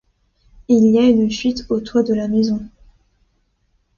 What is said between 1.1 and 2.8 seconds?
fuite au toit de la maison